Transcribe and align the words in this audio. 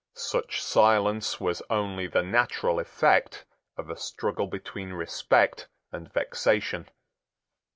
Such 0.15 0.63
silence 0.63 1.39
was 1.39 1.61
only 1.69 2.07
the 2.07 2.23
natural 2.23 2.79
effect 2.79 3.45
of 3.77 3.91
a 3.91 3.95
struggle 3.95 4.47
between 4.47 4.93
respect 4.93 5.67
and 5.91 6.11
vexation. 6.11 6.89